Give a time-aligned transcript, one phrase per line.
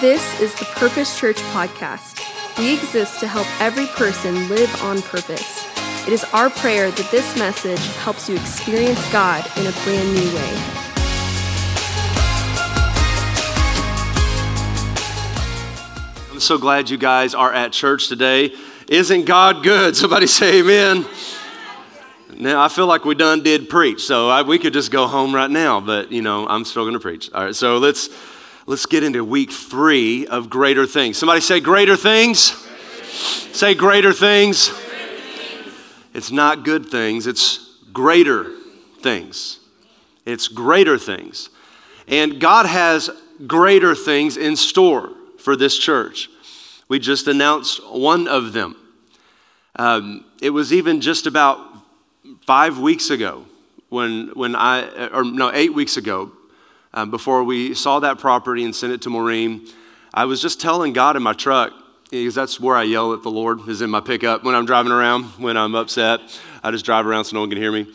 [0.00, 2.26] This is the Purpose Church podcast.
[2.56, 5.66] We exist to help every person live on purpose.
[6.06, 10.34] It is our prayer that this message helps you experience God in a brand new
[10.34, 10.62] way.
[16.32, 18.54] I'm so glad you guys are at church today.
[18.88, 19.94] Isn't God good?
[19.96, 21.04] Somebody say amen.
[22.38, 25.34] Now, I feel like we done did preach, so I, we could just go home
[25.34, 27.30] right now, but you know, I'm still going to preach.
[27.34, 28.08] All right, so let's
[28.70, 31.18] let's get into week three of greater things.
[31.18, 32.52] Somebody say greater things.
[32.52, 33.56] Greater things.
[33.56, 34.68] Say greater things.
[34.68, 35.74] greater things.
[36.14, 38.46] It's not good things, it's greater
[39.00, 39.58] things.
[40.24, 41.50] It's greater things.
[42.06, 43.10] And God has
[43.44, 46.28] greater things in store for this church.
[46.86, 48.76] We just announced one of them.
[49.74, 51.58] Um, it was even just about
[52.46, 53.46] five weeks ago
[53.88, 56.30] when, when I, or no, eight weeks ago,
[56.92, 59.66] um, before we saw that property and sent it to Maureen,
[60.12, 61.72] I was just telling God in my truck,
[62.10, 64.90] because that's where I yell at the Lord, is in my pickup when I'm driving
[64.90, 66.20] around, when I'm upset.
[66.62, 67.86] I just drive around so no one can hear me.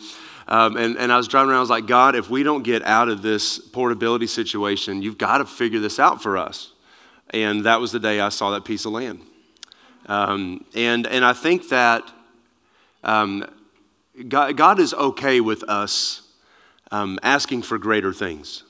[0.48, 2.82] Um, and, and I was driving around, I was like, God, if we don't get
[2.84, 6.72] out of this portability situation, you've got to figure this out for us.
[7.30, 9.20] And that was the day I saw that piece of land.
[10.06, 12.04] Um, and, and I think that
[13.02, 13.44] um,
[14.28, 16.22] God, God, is okay with us
[16.92, 18.62] um, asking for greater things.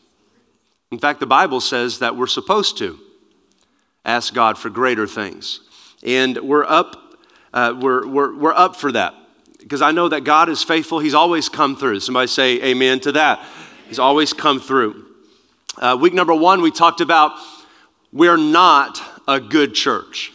[0.92, 2.98] In fact, the Bible says that we're supposed to
[4.04, 5.60] ask God for greater things.
[6.04, 7.18] And we're up,
[7.52, 9.14] uh, we're, we're, we're up for that
[9.58, 11.00] because I know that God is faithful.
[11.00, 11.98] He's always come through.
[12.00, 13.44] Somebody say amen to that.
[13.88, 15.04] He's always come through.
[15.76, 17.32] Uh, week number one, we talked about
[18.12, 20.32] we're not a good church.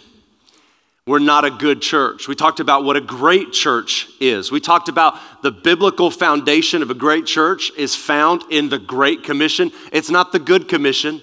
[1.07, 2.27] We're not a good church.
[2.27, 4.51] We talked about what a great church is.
[4.51, 9.23] We talked about the biblical foundation of a great church is found in the Great
[9.23, 9.71] Commission.
[9.91, 11.21] It's not the Good Commission,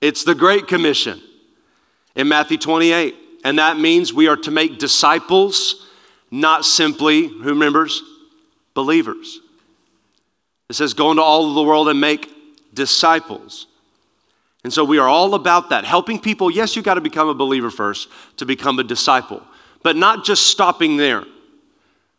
[0.00, 1.20] it's the Great Commission
[2.16, 3.14] in Matthew 28.
[3.44, 5.86] And that means we are to make disciples,
[6.30, 8.02] not simply, who remembers,
[8.74, 9.38] believers.
[10.68, 12.28] It says, go into all of the world and make
[12.74, 13.67] disciples.
[14.64, 16.50] And so we are all about that, helping people.
[16.50, 18.08] Yes, you got to become a believer first
[18.38, 19.42] to become a disciple,
[19.82, 21.24] but not just stopping there,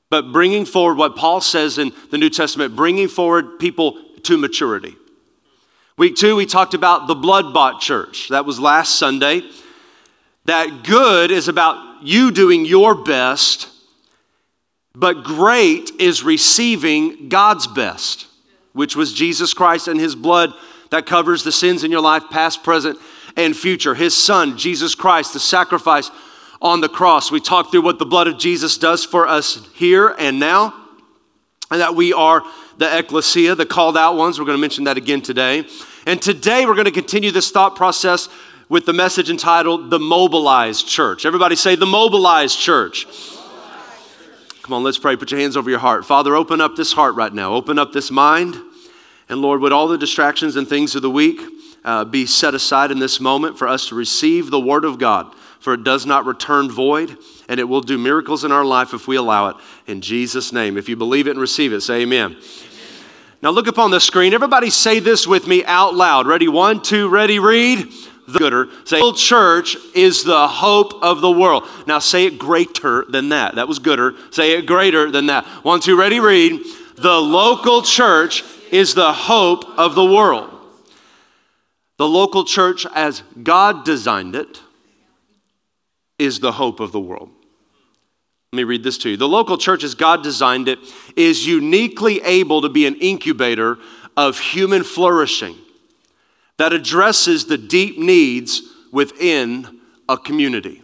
[0.09, 4.95] but bringing forward what Paul says in the New Testament, bringing forward people to maturity.
[5.97, 8.29] Week two, we talked about the blood bought church.
[8.29, 9.41] That was last Sunday.
[10.45, 13.67] That good is about you doing your best,
[14.95, 18.27] but great is receiving God's best,
[18.71, 20.53] which was Jesus Christ and his blood
[20.91, 22.97] that covers the sins in your life, past, present,
[23.35, 23.95] and future.
[23.95, 26.09] His Son, Jesus Christ, the sacrifice
[26.61, 27.31] on the cross.
[27.31, 30.73] We talked through what the blood of Jesus does for us here and now,
[31.71, 32.43] and that we are
[32.77, 34.39] the ecclesia, the called out ones.
[34.39, 35.65] We're going to mention that again today.
[36.05, 38.29] And today we're going to continue this thought process
[38.69, 41.25] with the message entitled The Mobilized Church.
[41.25, 43.05] Everybody say, The Mobilized Church.
[44.61, 45.15] Come on, let's pray.
[45.15, 46.05] Put your hands over your heart.
[46.05, 47.53] Father, open up this heart right now.
[47.53, 48.55] Open up this mind.
[49.29, 51.39] And Lord, would all the distractions and things of the week
[51.85, 55.33] uh, be set aside in this moment for us to receive the Word of God,
[55.59, 57.15] for it does not return void,
[57.47, 59.55] and it will do miracles in our life if we allow it.
[59.87, 60.77] In Jesus' name.
[60.77, 62.37] If you believe it and receive it, say amen.
[63.41, 64.33] Now look upon the screen.
[64.33, 66.27] Everybody say this with me out loud.
[66.27, 66.47] Ready?
[66.47, 67.87] One, two, ready, read.
[68.27, 68.67] The gooder.
[68.85, 71.67] Say, the church is the hope of the world.
[71.87, 73.55] Now say it greater than that.
[73.55, 74.15] That was gooder.
[74.31, 75.45] Say it greater than that.
[75.63, 76.61] One, two, ready, read.
[76.95, 80.49] The local church is the hope of the world.
[81.97, 84.61] The local church, as God designed it,
[86.17, 87.29] is the hope of the world.
[88.51, 89.17] Let me read this to you.
[89.17, 90.79] The local church, as God designed it,
[91.15, 93.77] is uniquely able to be an incubator
[94.17, 95.55] of human flourishing
[96.57, 100.81] that addresses the deep needs within a community.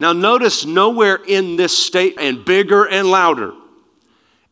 [0.00, 3.52] Now, notice nowhere in this state, and bigger and louder,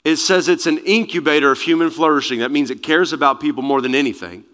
[0.04, 2.40] it says it's an incubator of human flourishing.
[2.40, 4.44] That means it cares about people more than anything,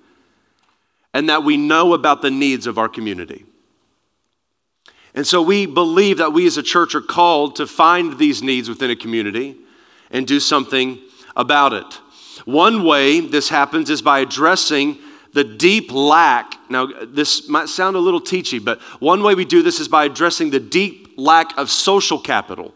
[1.14, 3.44] and that we know about the needs of our community.
[5.14, 8.68] And so we believe that we as a church are called to find these needs
[8.68, 9.56] within a community
[10.10, 11.00] and do something
[11.34, 12.00] about it.
[12.44, 14.98] One way this happens is by addressing
[15.32, 16.54] the deep lack.
[16.70, 20.04] Now, this might sound a little teachy, but one way we do this is by
[20.04, 22.74] addressing the deep lack of social capital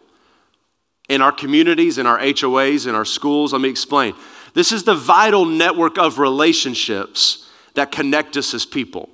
[1.13, 3.53] in our communities, in our HOAs, in our schools.
[3.53, 4.15] Let me explain.
[4.53, 9.09] This is the vital network of relationships that connect us as people.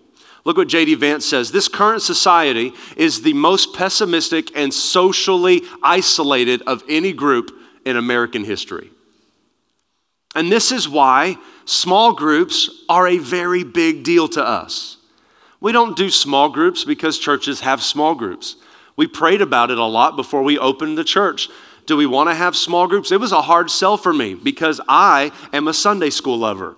[0.46, 0.96] Look what J.D.
[0.96, 1.52] Vance says.
[1.52, 7.52] This current society is the most pessimistic and socially isolated of any group
[7.86, 8.90] in American history.
[10.36, 14.98] And this is why small groups are a very big deal to us.
[15.60, 18.56] We don't do small groups because churches have small groups.
[18.96, 21.50] We prayed about it a lot before we opened the church.
[21.90, 23.12] Do we want to have small groups?
[23.12, 26.76] It was a hard sell for me because I am a Sunday school lover.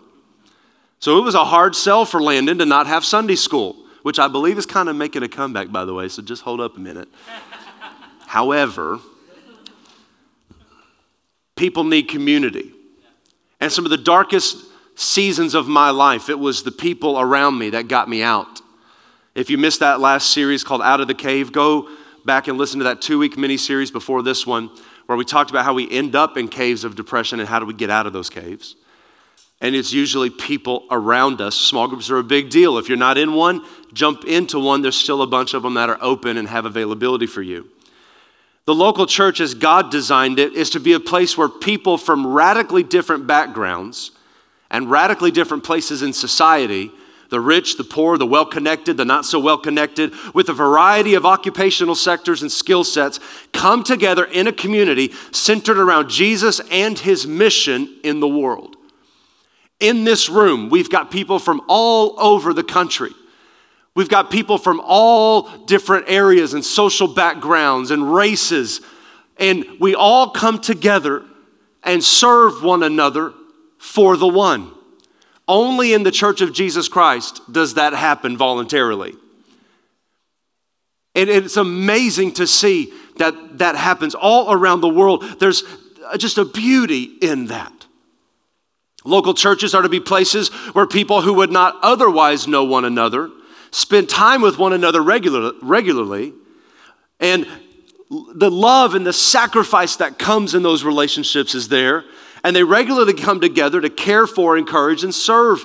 [1.00, 4.30] So it was a hard sell for Landon to not have Sunday school, which I
[4.30, 6.80] believe is kind of making a comeback, by the way, so just hold up a
[6.80, 7.10] minute.
[8.26, 9.02] However,
[11.58, 12.72] people need community.
[13.60, 14.64] And some of the darkest
[14.96, 18.62] seasons of my life, it was the people around me that got me out.
[19.36, 21.90] If you missed that last series called Out of the Cave, go
[22.24, 24.70] back and listen to that two week mini series before this one,
[25.12, 27.66] where we talked about how we end up in caves of depression and how do
[27.66, 28.78] we get out of those caves.
[29.60, 31.54] And it's usually people around us.
[31.54, 32.78] Small groups are a big deal.
[32.78, 34.82] If you're not in one, jump into one.
[34.82, 37.68] There's still a bunch of them that are open and have availability for you.
[38.64, 42.26] The local church, as God designed it, is to be a place where people from
[42.26, 44.12] radically different backgrounds
[44.70, 46.90] and radically different places in society
[47.32, 51.16] the rich, the poor, the well connected, the not so well connected, with a variety
[51.16, 53.22] of occupational sectors and skill sets,
[53.54, 58.76] come together in a community centered around Jesus and his mission in the world.
[59.80, 63.12] In this room, we've got people from all over the country.
[63.96, 68.82] We've got people from all different areas and social backgrounds and races,
[69.38, 71.24] and we all come together
[71.82, 73.34] and serve one another
[73.78, 74.74] for the one.
[75.52, 79.16] Only in the church of Jesus Christ does that happen voluntarily.
[81.14, 85.26] And it's amazing to see that that happens all around the world.
[85.42, 85.66] There's
[86.18, 87.74] just a beauty in that.
[89.04, 93.30] Local churches are to be places where people who would not otherwise know one another
[93.72, 96.32] spend time with one another regular, regularly.
[97.20, 97.46] And
[98.10, 102.06] the love and the sacrifice that comes in those relationships is there
[102.44, 105.64] and they regularly come together to care for, encourage, and serve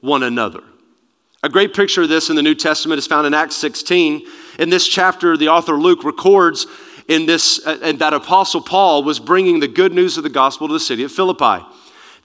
[0.00, 0.62] one another.
[1.42, 4.26] A great picture of this in the New Testament is found in Acts 16.
[4.58, 6.66] In this chapter, the author Luke records
[7.08, 10.66] in this, uh, and that Apostle Paul was bringing the good news of the gospel
[10.66, 11.64] to the city of Philippi.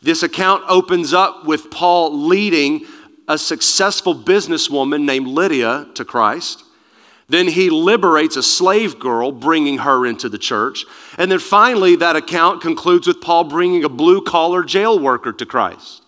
[0.02, 2.86] This account opens up with Paul leading
[3.28, 6.64] a successful businesswoman named Lydia to Christ.
[7.32, 10.84] Then he liberates a slave girl, bringing her into the church.
[11.18, 15.46] And then finally, that account concludes with Paul bringing a blue collar jail worker to
[15.46, 16.04] Christ.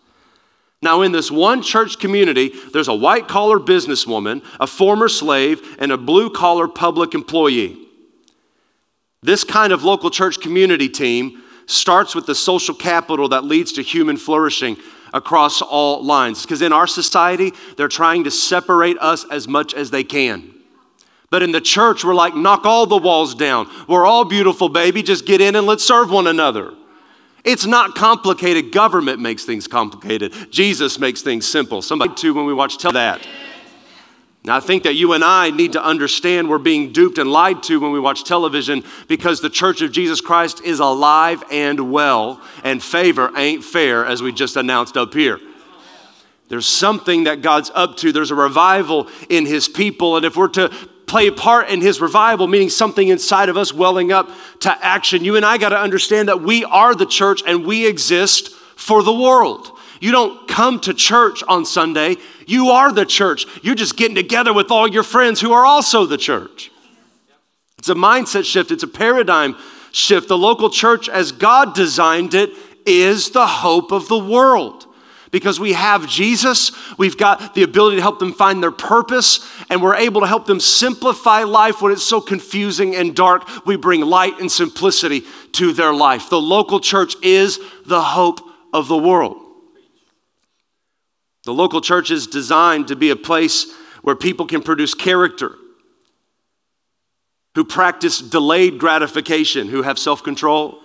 [0.81, 5.93] Now, in this one church community, there's a white collar businesswoman, a former slave, and
[5.93, 7.77] a blue collar public employee.
[9.21, 13.81] This kind of local church community team starts with the social capital that leads to
[13.81, 14.75] human flourishing
[15.13, 16.41] across all lines.
[16.41, 20.52] Because in our society, they're trying to separate us as much as they can.
[21.33, 23.67] But in the church, we're like, knock all the walls down.
[23.87, 25.01] We're all beautiful, baby.
[25.01, 26.75] Just get in and let's serve one another.
[27.43, 28.71] It's not complicated.
[28.71, 30.31] Government makes things complicated.
[30.51, 31.81] Jesus makes things simple.
[31.81, 33.25] Somebody too when we watch tell that.
[34.43, 37.63] Now, I think that you and I need to understand we're being duped and lied
[37.63, 42.41] to when we watch television because the church of Jesus Christ is alive and well,
[42.63, 45.39] and favor ain't fair, as we just announced up here.
[46.49, 48.11] There's something that God's up to.
[48.11, 50.17] There's a revival in His people.
[50.17, 50.71] And if we're to
[51.13, 55.23] play a part in his revival, meaning something inside of us welling up to action.
[55.23, 59.03] You and I got to understand that we are the church and we exist for
[59.03, 59.77] the world.
[59.99, 62.15] You don't come to church on Sunday,
[62.47, 63.45] you are the church.
[63.61, 66.71] You're just getting together with all your friends who are also the church.
[67.77, 69.55] It's a mindset shift, it's a paradigm
[69.91, 70.27] shift.
[70.29, 72.49] The local church, as God designed it,
[72.87, 74.87] is the hope of the world
[75.33, 79.81] because we have Jesus, we've got the ability to help them find their purpose, and
[79.81, 83.65] we're able to help them simplify life when it's so confusing and dark.
[83.65, 85.23] We bring light and simplicity
[85.53, 86.29] to their life.
[86.29, 88.41] The local church is the hope
[88.73, 89.37] of the world.
[91.45, 93.73] The local church is designed to be a place
[94.03, 95.55] where people can produce character,
[97.55, 100.79] who practice delayed gratification, who have self control,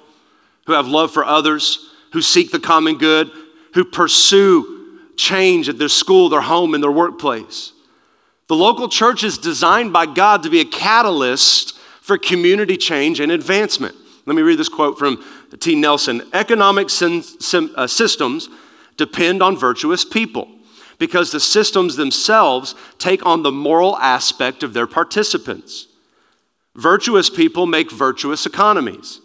[0.67, 3.31] who have love for others, who seek the common good,
[3.75, 7.73] who pursue change at their school, their home, and their workplace.
[8.49, 13.31] The local church is designed by God to be a catalyst for community change and
[13.31, 13.95] advancement.
[14.25, 15.23] Let me read this quote from
[15.59, 15.75] T.
[15.75, 18.49] Nelson Economic uh, systems
[18.97, 20.49] depend on virtuous people
[20.99, 25.87] because the systems themselves take on the moral aspect of their participants.
[26.75, 29.21] Virtuous people make virtuous economies.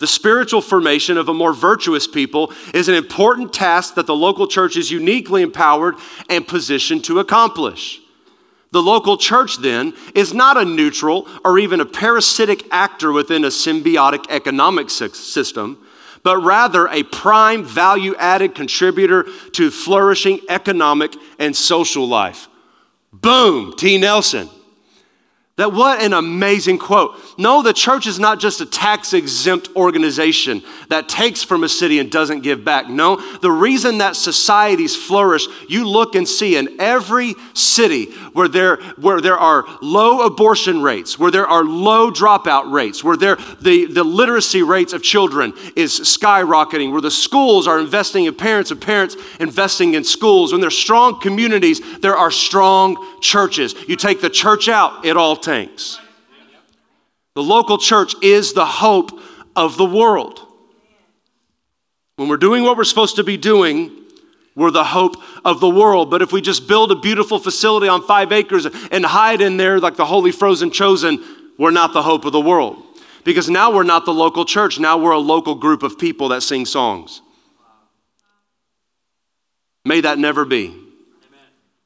[0.00, 4.48] The spiritual formation of a more virtuous people is an important task that the local
[4.48, 5.94] church is uniquely empowered
[6.30, 8.00] and positioned to accomplish.
[8.72, 13.48] The local church, then, is not a neutral or even a parasitic actor within a
[13.48, 15.86] symbiotic economic system,
[16.22, 22.48] but rather a prime value added contributor to flourishing economic and social life.
[23.12, 23.98] Boom, T.
[23.98, 24.48] Nelson.
[25.60, 27.16] That what an amazing quote.
[27.36, 31.98] No, the church is not just a tax exempt organization that takes from a city
[31.98, 32.88] and doesn't give back.
[32.88, 38.76] No, the reason that societies flourish, you look and see in every city where there,
[38.96, 43.84] where there are low abortion rates, where there are low dropout rates, where there, the,
[43.84, 48.80] the literacy rates of children is skyrocketing, where the schools are investing in parents and
[48.80, 50.52] parents investing in schools.
[50.52, 53.74] When there's strong communities, there are strong churches.
[53.86, 55.98] You take the church out, it all tanks.
[57.34, 59.10] The local church is the hope
[59.56, 60.40] of the world.
[62.16, 63.90] When we're doing what we're supposed to be doing,
[64.54, 66.10] we're the hope of the world.
[66.10, 69.80] But if we just build a beautiful facility on five acres and hide in there
[69.80, 71.24] like the holy frozen chosen,
[71.58, 72.82] we're not the hope of the world.
[73.24, 76.42] Because now we're not the local church, now we're a local group of people that
[76.42, 77.22] sing songs.
[79.84, 80.76] May that never be.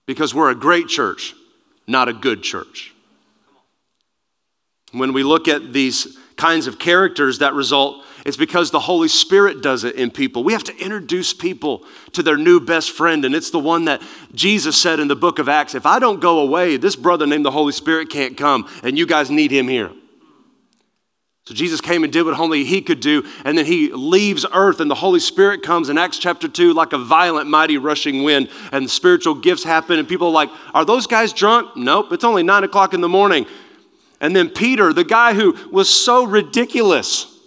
[0.07, 1.35] Because we're a great church,
[1.87, 2.94] not a good church.
[4.95, 9.61] When we look at these kinds of characters that result, it's because the Holy Spirit
[9.61, 10.45] does it in people.
[10.45, 14.01] We have to introduce people to their new best friend, and it's the one that
[14.35, 17.45] Jesus said in the book of Acts if I don't go away, this brother named
[17.45, 19.91] the Holy Spirit can't come, and you guys need him here.
[21.47, 24.81] So Jesus came and did what only he could do, and then he leaves earth,
[24.81, 28.49] and the Holy Spirit comes in Acts chapter 2 like a violent, mighty, rushing wind,
[28.73, 31.77] and spiritual gifts happen, and people are like, Are those guys drunk?
[31.77, 33.45] Nope, it's only nine o'clock in the morning.
[34.21, 37.39] And then Peter, the guy who was so ridiculous,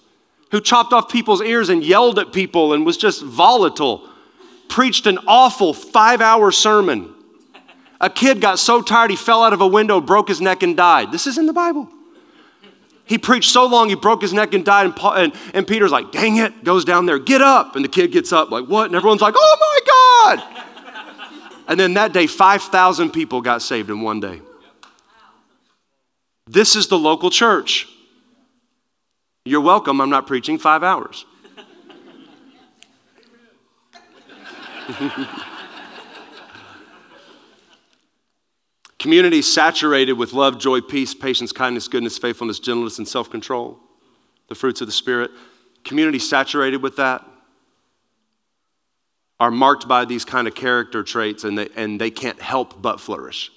[0.51, 4.07] who chopped off people's ears and yelled at people and was just volatile,
[4.67, 7.13] preached an awful five hour sermon.
[7.99, 10.77] A kid got so tired he fell out of a window, broke his neck, and
[10.77, 11.11] died.
[11.11, 11.89] This is in the Bible.
[13.05, 14.85] He preached so long he broke his neck and died.
[14.85, 17.75] And, Paul, and, and Peter's like, dang it, goes down there, get up.
[17.75, 18.87] And the kid gets up, like, what?
[18.87, 20.63] And everyone's like, oh my God.
[21.69, 24.41] And then that day, 5,000 people got saved in one day.
[26.47, 27.87] This is the local church.
[29.45, 31.25] You're welcome, I'm not preaching five hours.
[38.99, 43.79] Community saturated with love, joy, peace, patience, kindness, goodness, faithfulness, gentleness, and self control,
[44.47, 45.31] the fruits of the Spirit.
[45.83, 47.23] Community saturated with that
[49.39, 52.99] are marked by these kind of character traits and they, and they can't help but
[52.99, 53.51] flourish.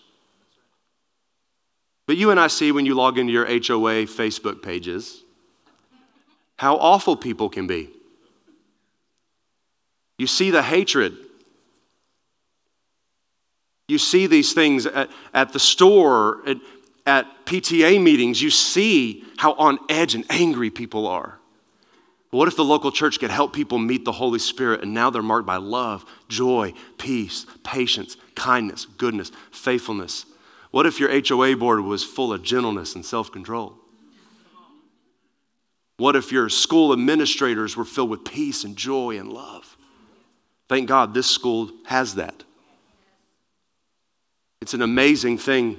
[2.10, 5.22] But you and I see when you log into your HOA Facebook pages
[6.56, 7.88] how awful people can be.
[10.18, 11.16] You see the hatred
[13.86, 16.56] you see these things at, at the store, at,
[17.06, 18.42] at PTA meetings.
[18.42, 21.38] You see how on edge and angry people are.
[22.30, 25.22] What if the local church could help people meet the Holy Spirit and now they're
[25.22, 30.26] marked by love, joy, peace, patience, kindness, goodness, faithfulness?
[30.70, 33.74] What if your HOA board was full of gentleness and self control?
[35.96, 39.76] What if your school administrators were filled with peace and joy and love?
[40.68, 42.44] Thank God this school has that.
[44.62, 45.78] It's an amazing thing.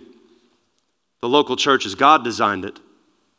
[1.21, 2.79] The local church, as God designed it,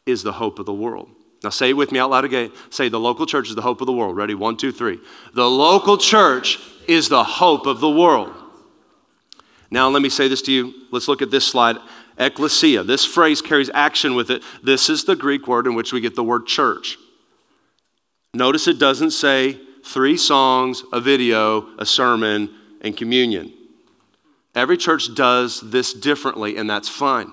[0.07, 1.11] is the hope of the world.
[1.45, 2.53] Now, say it with me out loud again.
[2.71, 4.17] Say, the local church is the hope of the world.
[4.17, 4.35] Ready?
[4.35, 5.01] One, two, three.
[5.35, 8.33] The local church is the hope of the world.
[9.73, 10.75] Now, let me say this to you.
[10.91, 11.79] Let's look at this slide.
[12.19, 12.85] Ecclesia.
[12.85, 14.43] This phrase carries action with it.
[14.63, 16.99] This is the Greek word in which we get the word church.
[18.35, 22.51] Notice it doesn't say three songs, a video, a sermon,
[22.83, 23.51] and communion.
[24.55, 27.33] Every church does this differently, and that's fine.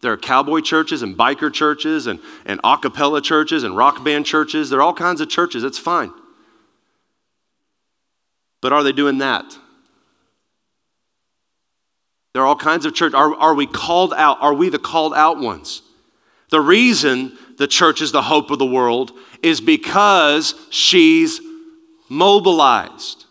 [0.00, 4.24] There are cowboy churches and biker churches and, and a cappella churches and rock band
[4.24, 4.70] churches.
[4.70, 5.62] There are all kinds of churches.
[5.62, 6.14] It's fine.
[8.62, 9.58] But are they doing that?
[12.34, 13.14] There are all kinds of church.
[13.14, 14.38] Are, are we called out?
[14.40, 15.82] Are we the called out ones?
[16.50, 19.12] The reason the church is the hope of the world
[19.42, 21.40] is because she's
[22.08, 23.24] mobilized.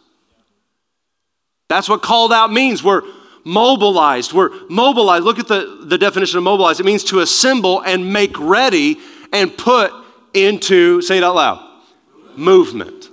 [1.67, 2.81] That's what called out means.
[2.81, 3.01] We're
[3.43, 4.31] mobilized.
[4.31, 5.25] We're mobilized.
[5.25, 6.79] Look at the, the definition of mobilized.
[6.79, 8.99] It means to assemble and make ready
[9.33, 9.91] and put
[10.33, 11.81] into, say it out loud,
[12.37, 13.09] movement.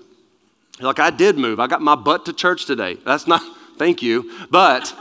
[0.81, 1.59] like, I did move.
[1.59, 2.97] I got my butt to church today.
[3.05, 3.43] That's not,
[3.79, 4.31] thank you.
[4.51, 4.95] But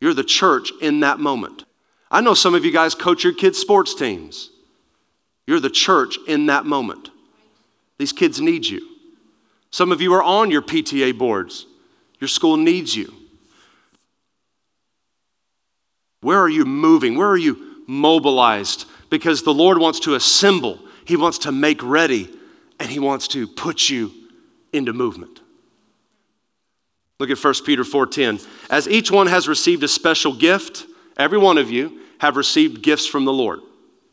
[0.00, 1.64] you're the church in that moment.
[2.10, 4.50] I know some of you guys coach your kids' sports teams.
[5.46, 7.10] You're the church in that moment.
[7.98, 8.86] These kids need you.
[9.70, 11.66] Some of you are on your PTA boards.
[12.20, 13.12] Your school needs you.
[16.20, 17.16] Where are you moving?
[17.16, 18.86] Where are you mobilized?
[19.10, 22.30] Because the Lord wants to assemble, He wants to make ready,
[22.80, 24.12] and He wants to put you
[24.72, 25.40] into movement.
[27.18, 28.40] Look at 1 Peter 4:10.
[28.70, 30.86] As each one has received a special gift,
[31.18, 33.60] Every one of you have received gifts from the Lord.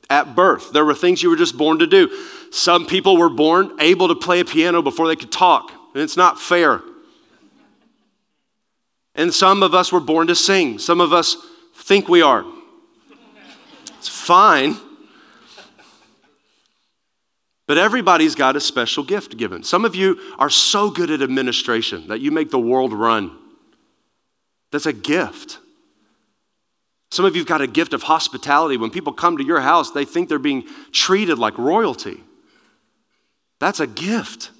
[0.09, 2.09] At birth, there were things you were just born to do.
[2.51, 6.17] Some people were born able to play a piano before they could talk, and it's
[6.17, 6.81] not fair.
[9.13, 10.79] And some of us were born to sing.
[10.79, 11.37] Some of us
[11.75, 12.43] think we are.
[13.97, 14.77] It's fine.
[17.67, 19.63] But everybody's got a special gift given.
[19.63, 23.35] Some of you are so good at administration that you make the world run.
[24.71, 25.59] That's a gift.
[27.11, 28.77] Some of you've got a gift of hospitality.
[28.77, 32.21] When people come to your house, they think they're being treated like royalty.
[33.59, 34.51] That's a gift.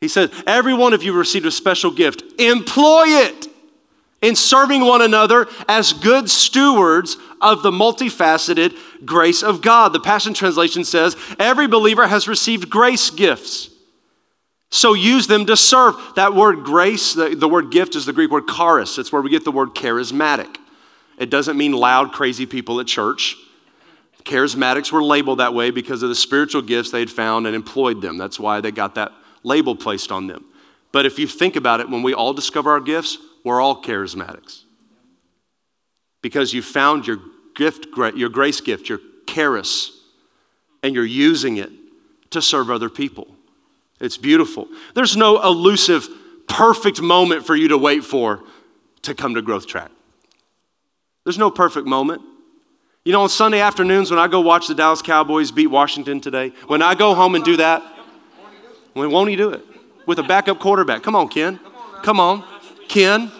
[0.00, 2.22] He said, Every one of you received a special gift.
[2.40, 3.48] Employ it
[4.22, 9.92] in serving one another as good stewards of the multifaceted grace of God.
[9.92, 13.68] The Passion Translation says, Every believer has received grace gifts.
[14.70, 15.96] So use them to serve.
[16.16, 18.96] That word grace, the, the word gift is the Greek word charis.
[18.96, 20.56] It's where we get the word charismatic.
[21.18, 23.36] It doesn't mean loud, crazy people at church.
[24.24, 28.00] Charismatics were labeled that way because of the spiritual gifts they had found and employed
[28.00, 28.16] them.
[28.16, 29.12] That's why they got that
[29.42, 30.44] label placed on them.
[30.92, 34.62] But if you think about it, when we all discover our gifts, we're all charismatics.
[36.22, 37.18] Because you found your
[37.54, 39.98] gift, your grace gift, your charis,
[40.82, 41.70] and you're using it
[42.30, 43.28] to serve other people.
[44.00, 44.68] It's beautiful.
[44.94, 46.08] There's no elusive,
[46.48, 48.42] perfect moment for you to wait for
[49.02, 49.90] to come to Growth Track.
[51.24, 52.22] There's no perfect moment.
[53.04, 56.52] You know, on Sunday afternoons when I go watch the Dallas Cowboys beat Washington today,
[56.66, 57.82] when I go home and do that,
[58.92, 59.64] when won't he do it?
[60.06, 61.02] With a backup quarterback.
[61.02, 61.58] Come on, Ken.
[62.02, 62.44] Come on.
[62.88, 63.30] Ken.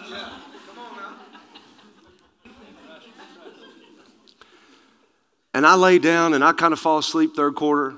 [5.53, 7.93] And I lay down and I kind of fall asleep third quarter.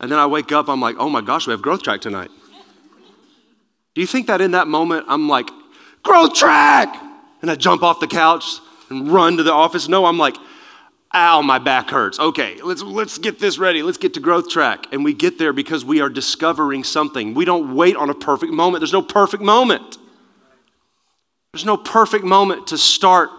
[0.00, 2.30] And then I wake up, I'm like, oh my gosh, we have growth track tonight.
[3.94, 5.48] Do you think that in that moment I'm like,
[6.02, 6.96] growth track?
[7.40, 8.58] And I jump off the couch
[8.90, 9.88] and run to the office?
[9.88, 10.36] No, I'm like,
[11.14, 12.18] ow, my back hurts.
[12.18, 13.82] Okay, let's, let's get this ready.
[13.82, 14.86] Let's get to growth track.
[14.92, 17.34] And we get there because we are discovering something.
[17.34, 18.80] We don't wait on a perfect moment.
[18.80, 19.98] There's no perfect moment.
[21.52, 23.30] There's no perfect moment to start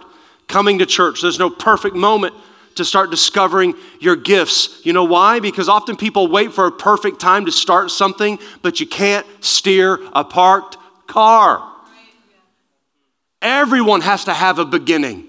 [0.48, 1.22] coming to church.
[1.22, 2.36] There's no perfect moment
[2.76, 4.86] to start discovering your gifts.
[4.86, 5.40] You know why?
[5.40, 10.00] Because often people wait for a perfect time to start something, but you can't steer
[10.14, 11.70] a parked car.
[13.42, 15.28] Everyone has to have a beginning.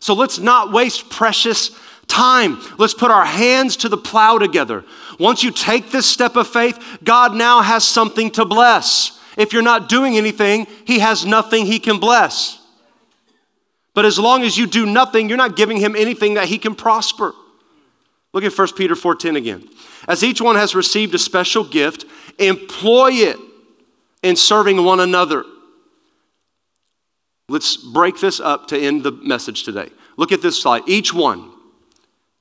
[0.00, 1.70] So let's not waste precious
[2.06, 2.58] time.
[2.78, 4.84] Let's put our hands to the plow together.
[5.18, 9.18] Once you take this step of faith, God now has something to bless.
[9.36, 12.60] If you're not doing anything, He has nothing He can bless.
[13.94, 16.74] But as long as you do nothing, you're not giving Him anything that He can
[16.74, 17.32] prosper.
[18.32, 19.68] Look at 1 Peter 4:10 again.
[20.08, 22.04] As each one has received a special gift,
[22.38, 23.36] employ it
[24.22, 25.44] in serving one another
[27.52, 29.90] Let's break this up to end the message today.
[30.16, 30.84] Look at this slide.
[30.86, 31.50] Each one.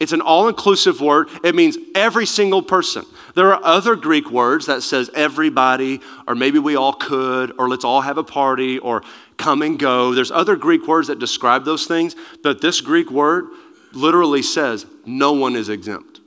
[0.01, 1.29] It's an all-inclusive word.
[1.43, 3.05] It means every single person.
[3.35, 7.85] There are other Greek words that says everybody or maybe we all could or let's
[7.85, 9.03] all have a party or
[9.37, 10.15] come and go.
[10.15, 13.45] There's other Greek words that describe those things, but this Greek word
[13.93, 16.19] literally says no one is exempt.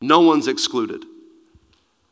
[0.00, 1.04] No one's excluded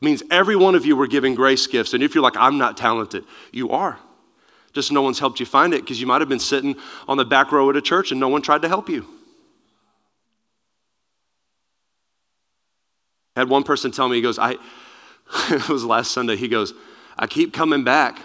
[0.00, 1.94] means every one of you were given grace gifts.
[1.94, 3.98] And if you're like, I'm not talented, you are.
[4.74, 6.74] Just no one's helped you find it because you might have been sitting
[7.06, 9.06] on the back row at a church and no one tried to help you.
[13.36, 14.52] I had one person tell me, he goes, I,
[15.50, 16.74] it was last Sunday, he goes,
[17.16, 18.20] I keep coming back,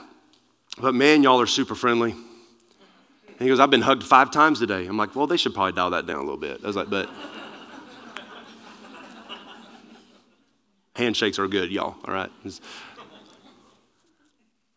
[0.80, 2.12] but man, y'all are super friendly.
[2.12, 4.86] And he goes, I've been hugged five times today.
[4.86, 6.62] I'm like, well, they should probably dial that down a little bit.
[6.64, 7.10] I was like, but.
[10.96, 12.30] Handshakes are good, y'all, all right?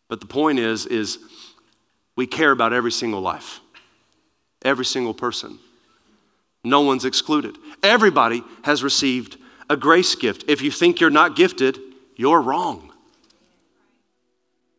[0.07, 1.19] But the point is, is
[2.15, 3.59] we care about every single life,
[4.63, 5.59] every single person.
[6.63, 7.57] No one's excluded.
[7.81, 9.37] Everybody has received
[9.69, 10.45] a grace gift.
[10.47, 11.79] If you think you're not gifted,
[12.15, 12.91] you're wrong.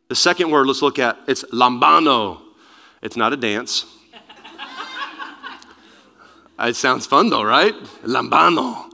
[0.08, 2.40] The second word let's look at, it's lambano.
[3.02, 3.86] It's not a dance.
[6.58, 7.74] it sounds fun though, right?
[8.04, 8.90] Lambano.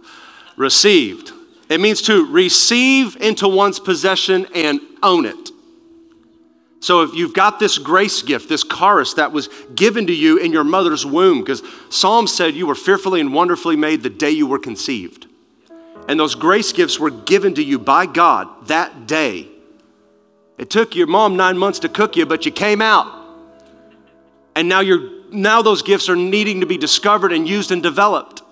[0.57, 1.33] Received.
[1.69, 5.50] It means to receive into one's possession and own it.
[6.81, 10.51] So if you've got this grace gift, this charis that was given to you in
[10.51, 14.47] your mother's womb, because Psalm said you were fearfully and wonderfully made the day you
[14.47, 15.27] were conceived.
[16.09, 19.47] And those grace gifts were given to you by God that day.
[20.57, 23.07] It took your mom nine months to cook you, but you came out.
[24.57, 28.43] And now you're now those gifts are needing to be discovered and used and developed.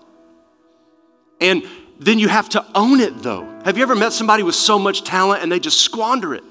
[1.41, 1.65] And
[1.99, 3.45] then you have to own it though.
[3.65, 6.45] Have you ever met somebody with so much talent and they just squander it?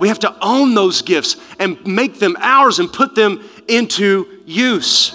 [0.00, 5.14] We have to own those gifts and make them ours and put them into use.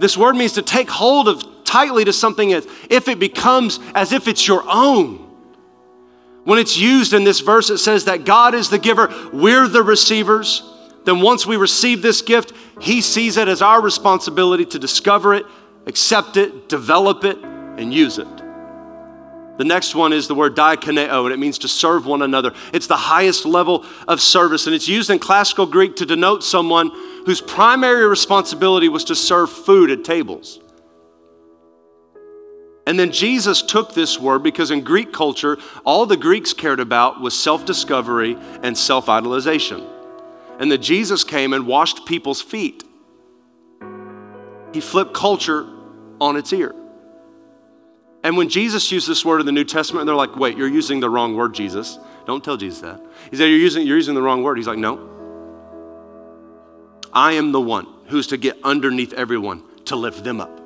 [0.00, 4.12] This word means to take hold of tightly to something as if it becomes as
[4.12, 5.20] if it's your own.
[6.42, 9.82] When it's used in this verse, it says that God is the giver, we're the
[9.82, 10.62] receivers.
[11.04, 15.46] Then, once we receive this gift, He sees it as our responsibility to discover it,
[15.86, 18.43] accept it, develop it, and use it.
[19.56, 22.52] The next one is the word diakoneo, and it means to serve one another.
[22.72, 26.90] It's the highest level of service, and it's used in classical Greek to denote someone
[27.24, 30.58] whose primary responsibility was to serve food at tables.
[32.86, 37.20] And then Jesus took this word because in Greek culture, all the Greeks cared about
[37.20, 39.88] was self discovery and self idolization.
[40.58, 42.84] And then Jesus came and washed people's feet.
[44.72, 45.66] He flipped culture
[46.20, 46.74] on its ear.
[48.24, 50.98] And when Jesus used this word in the New Testament, they're like, wait, you're using
[50.98, 51.98] the wrong word, Jesus.
[52.26, 52.98] Don't tell Jesus that.
[53.30, 54.56] He said, you're using, you're using the wrong word.
[54.56, 55.10] He's like, no.
[57.12, 60.58] I am the one who's to get underneath everyone to lift them up,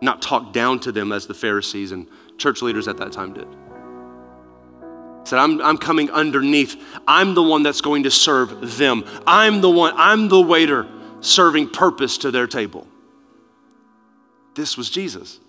[0.00, 3.46] not talk down to them as the Pharisees and church leaders at that time did.
[3.46, 6.82] He said, I'm, I'm coming underneath.
[7.06, 9.04] I'm the one that's going to serve them.
[9.26, 10.88] I'm the one, I'm the waiter
[11.20, 12.86] serving purpose to their table.
[14.54, 15.40] This was Jesus.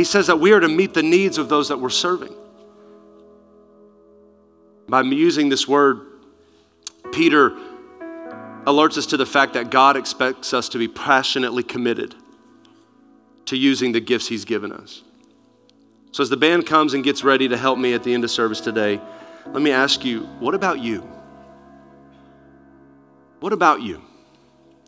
[0.00, 2.34] He says that we are to meet the needs of those that we're serving.
[4.88, 6.00] By using this word,
[7.12, 7.50] Peter
[8.64, 12.14] alerts us to the fact that God expects us to be passionately committed
[13.44, 15.02] to using the gifts He's given us.
[16.12, 18.30] So, as the band comes and gets ready to help me at the end of
[18.30, 18.98] service today,
[19.48, 21.06] let me ask you what about you?
[23.40, 24.02] What about you?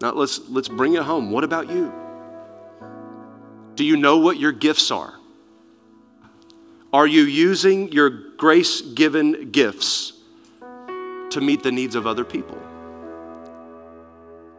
[0.01, 1.31] Now, let's, let's bring it home.
[1.31, 2.02] What about you?
[3.75, 5.15] Do you know what your gifts are?
[6.93, 10.13] Are you using your grace given gifts
[11.31, 12.59] to meet the needs of other people?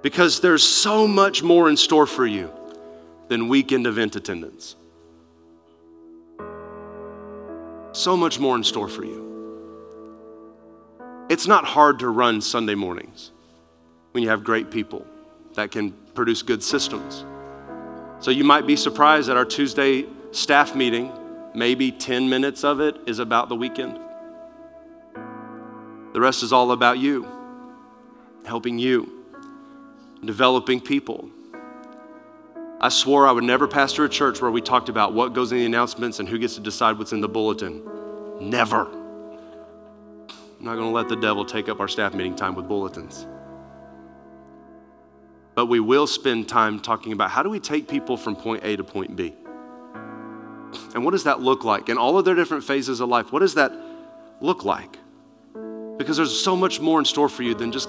[0.02, 2.52] Because there's so much more in store for you
[3.28, 4.76] than weekend event attendance.
[7.92, 9.22] So much more in store for you.
[11.30, 13.32] It's not hard to run Sunday mornings
[14.12, 15.06] when you have great people
[15.54, 17.24] that can produce good systems.
[18.24, 21.12] So you might be surprised that our Tuesday staff meeting,
[21.54, 24.00] maybe 10 minutes of it is about the weekend.
[26.14, 27.28] The rest is all about you,
[28.46, 29.26] helping you,
[30.24, 31.30] developing people.
[32.80, 35.58] I swore I would never pastor a church where we talked about what goes in
[35.58, 37.84] the announcements and who gets to decide what's in the bulletin.
[38.40, 38.86] Never.
[38.86, 43.28] I'm not going to let the devil take up our staff meeting time with bulletins.
[45.56, 48.76] But we will spend time talking about how do we take people from point A
[48.76, 49.34] to point B?
[50.96, 51.90] And what does that look like?
[51.90, 53.72] In all of their different phases of life, what does that
[54.42, 54.98] look like?
[55.98, 57.88] Because there's so much more in store for you than just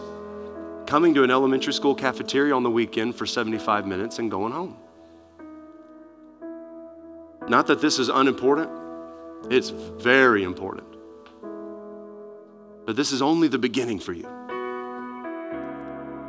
[0.86, 4.76] coming to an elementary school cafeteria on the weekend for 75 minutes and going home.
[7.48, 8.70] Not that this is unimportant,
[9.50, 10.86] it's very important.
[12.86, 14.43] But this is only the beginning for you.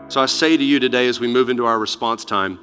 [0.07, 2.59] So I say to you today as we move into our response time,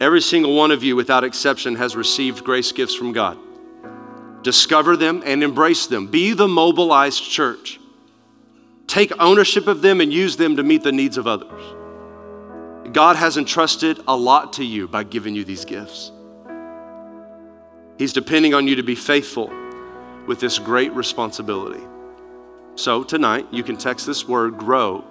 [0.00, 3.38] every single one of you, without exception, has received grace gifts from God.
[4.42, 6.06] Discover them and embrace them.
[6.06, 7.80] Be the mobilized church.
[8.86, 11.62] Take ownership of them and use them to meet the needs of others.
[12.92, 16.12] God has entrusted a lot to you by giving you these gifts.
[17.98, 19.52] He's depending on you to be faithful
[20.26, 21.82] with this great responsibility.
[22.76, 25.04] So tonight, you can text this word grow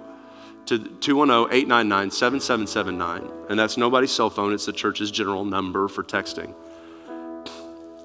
[0.68, 3.30] to 210 899 7779.
[3.48, 6.54] And that's nobody's cell phone, it's the church's general number for texting.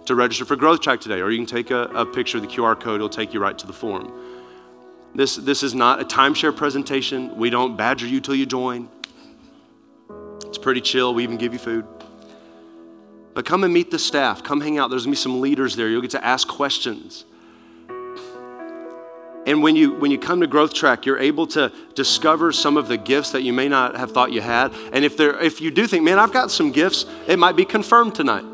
[0.05, 2.49] To register for Growth Track today, or you can take a, a picture of the
[2.49, 4.11] QR code, it'll take you right to the form.
[5.15, 7.37] This, this is not a timeshare presentation.
[7.37, 8.89] We don't badger you till you join.
[10.45, 11.13] It's pretty chill.
[11.13, 11.85] We even give you food.
[13.33, 14.43] But come and meet the staff.
[14.43, 14.89] Come hang out.
[14.89, 15.89] There's gonna be some leaders there.
[15.89, 17.25] You'll get to ask questions.
[19.45, 22.87] And when you, when you come to Growth Track, you're able to discover some of
[22.87, 24.73] the gifts that you may not have thought you had.
[24.93, 27.65] And if, there, if you do think, man, I've got some gifts, it might be
[27.65, 28.45] confirmed tonight.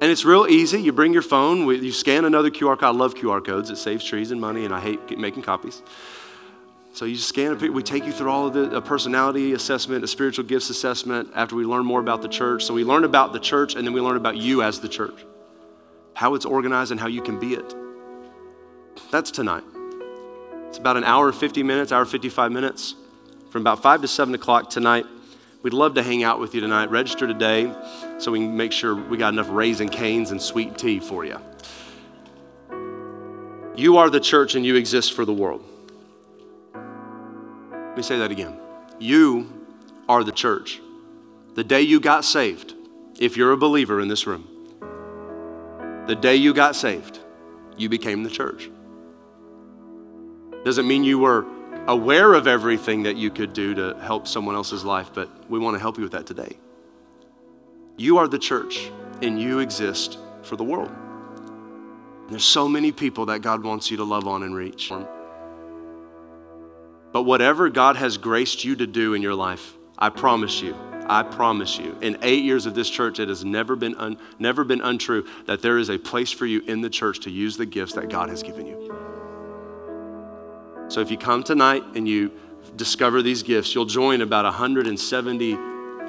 [0.00, 0.80] And it's real easy.
[0.80, 2.84] You bring your phone, you scan another QR code.
[2.84, 5.82] I love QR codes, it saves trees and money, and I hate making copies.
[6.92, 7.72] So you just scan it.
[7.72, 11.54] We take you through all of the a personality assessment, a spiritual gifts assessment after
[11.54, 12.64] we learn more about the church.
[12.64, 15.24] So we learn about the church, and then we learn about you as the church,
[16.14, 17.74] how it's organized, and how you can be it.
[19.10, 19.64] That's tonight.
[20.68, 22.94] It's about an hour and 50 minutes, hour 55 minutes,
[23.50, 25.06] from about 5 to 7 o'clock tonight.
[25.62, 26.90] We'd love to hang out with you tonight.
[26.90, 27.74] Register today
[28.18, 31.38] so we can make sure we got enough Raising Cane's and sweet tea for you.
[33.76, 35.64] You are the church and you exist for the world.
[36.74, 38.58] Let me say that again.
[38.98, 39.52] You
[40.08, 40.80] are the church.
[41.54, 42.74] The day you got saved,
[43.18, 44.46] if you're a believer in this room,
[46.06, 47.18] the day you got saved,
[47.76, 48.70] you became the church.
[50.68, 51.46] Doesn't mean you were
[51.86, 55.76] aware of everything that you could do to help someone else's life, but we want
[55.76, 56.58] to help you with that today.
[57.96, 58.90] You are the church,
[59.22, 60.90] and you exist for the world.
[62.28, 64.92] There's so many people that God wants you to love on and reach.
[67.12, 70.76] But whatever God has graced you to do in your life, I promise you,
[71.06, 74.64] I promise you, in eight years of this church, it has never been, un, never
[74.64, 77.64] been untrue that there is a place for you in the church to use the
[77.64, 79.07] gifts that God has given you.
[80.88, 82.32] So if you come tonight and you
[82.76, 85.58] discover these gifts, you'll join about 170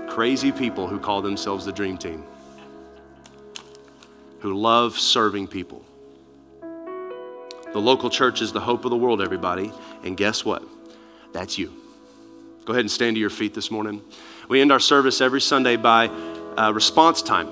[0.07, 2.23] crazy people who call themselves the Dream Team,
[4.39, 5.83] who love serving people.
[6.61, 9.71] The local church is the hope of the world, everybody.
[10.03, 10.63] And guess what?
[11.33, 11.73] That's you.
[12.65, 14.01] Go ahead and stand to your feet this morning.
[14.47, 16.07] We end our service every Sunday by
[16.57, 17.47] uh, response time.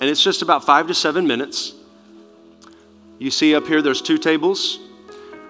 [0.00, 1.74] And it's just about five to seven minutes.
[3.18, 4.80] You see up here, there's two tables.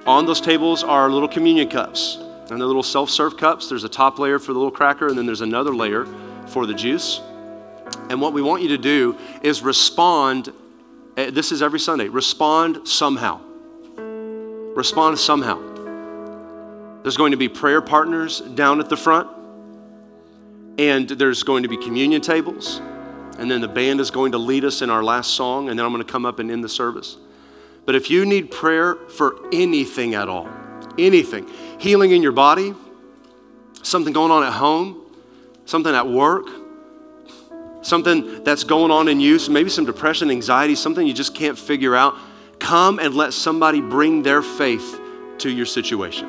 [0.07, 2.19] On those tables are little communion cups.
[2.51, 3.69] And they're little self serve cups.
[3.69, 6.07] There's a top layer for the little cracker, and then there's another layer
[6.49, 7.21] for the juice.
[8.11, 10.53] And what we want you to do is respond.
[11.17, 12.09] Eh, this is every Sunday.
[12.09, 13.41] Respond somehow.
[13.97, 15.59] Respond somehow.
[17.03, 19.31] There's going to be prayer partners down at the front,
[20.79, 22.81] and there's going to be communion tables,
[23.39, 25.85] and then the band is going to lead us in our last song, and then
[25.85, 27.17] I'm going to come up and end the service.
[27.87, 30.49] But if you need prayer for anything at all,
[30.99, 32.75] anything, healing in your body,
[33.83, 35.13] something going on at home,
[35.67, 36.47] something at work,
[37.83, 41.95] something that's going on in you, maybe some depression, anxiety, something you just can't figure
[41.95, 42.15] out,
[42.59, 45.01] come and let somebody bring their faith
[45.39, 46.29] to your situation.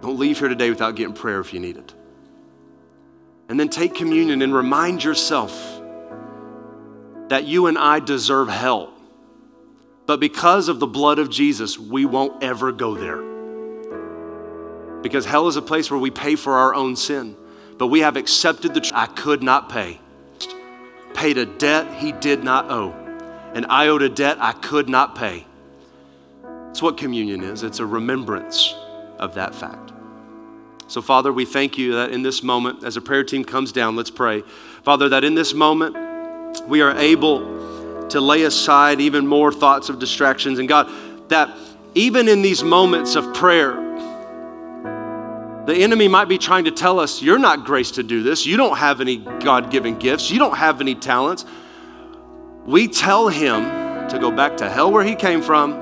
[0.00, 1.94] Don't leave here today without getting prayer if you need it.
[3.48, 5.52] And then take communion and remind yourself
[7.28, 8.94] that you and I deserve hell.
[10.12, 13.22] But because of the blood of Jesus, we won't ever go there.
[15.00, 17.34] Because hell is a place where we pay for our own sin.
[17.78, 20.02] But we have accepted the tr- I could not pay.
[21.14, 22.90] Paid a debt he did not owe.
[23.54, 25.46] And I owed a debt I could not pay.
[26.42, 27.62] That's what communion is.
[27.62, 28.74] It's a remembrance
[29.18, 29.94] of that fact.
[30.88, 33.96] So, Father, we thank you that in this moment, as a prayer team comes down,
[33.96, 34.42] let's pray.
[34.82, 35.96] Father, that in this moment,
[36.68, 37.62] we are able
[38.12, 40.58] to lay aside even more thoughts of distractions.
[40.58, 40.90] And God,
[41.28, 41.56] that
[41.94, 43.74] even in these moments of prayer,
[45.66, 48.46] the enemy might be trying to tell us, You're not graced to do this.
[48.46, 50.30] You don't have any God given gifts.
[50.30, 51.44] You don't have any talents.
[52.66, 55.72] We tell him to go back to hell where he came from,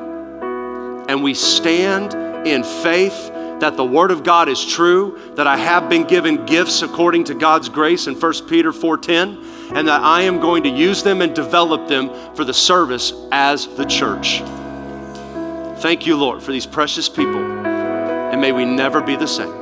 [1.09, 2.15] and we stand
[2.47, 6.83] in faith that the word of God is true, that I have been given gifts
[6.83, 9.39] according to God's grace in 1 Peter 4:10,
[9.75, 13.67] and that I am going to use them and develop them for the service as
[13.67, 14.43] the church.
[15.81, 19.55] Thank you, Lord, for these precious people, and may we never be the same.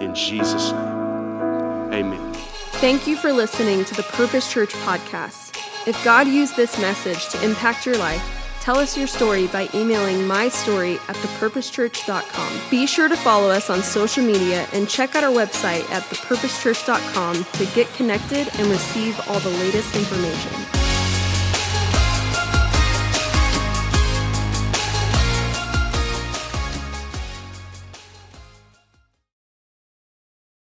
[0.00, 2.32] In Jesus' name, amen.
[2.80, 5.56] Thank you for listening to the Purpose Church podcast.
[5.86, 8.35] If God used this message to impact your life,
[8.66, 12.60] tell us your story by emailing mystory at thepurposechurch.com.
[12.68, 17.44] Be sure to follow us on social media and check out our website at thepurposechurch.com
[17.44, 20.85] to get connected and receive all the latest information.